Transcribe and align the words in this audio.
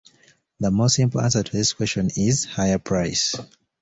The 0.59 0.71
most 0.71 0.95
simple 0.95 1.21
answer 1.21 1.43
to 1.43 1.51
this 1.51 1.73
question 1.73 2.09
is 2.17 2.45
higher 2.45 2.79
price. 2.79 3.35